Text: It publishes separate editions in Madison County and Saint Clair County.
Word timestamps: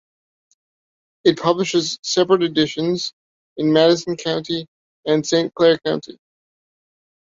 It 1.25 1.37
publishes 1.37 1.99
separate 2.01 2.41
editions 2.41 3.13
in 3.57 3.71
Madison 3.71 4.17
County 4.17 4.65
and 5.05 5.23
Saint 5.23 5.53
Clair 5.53 5.77
County. 5.85 6.17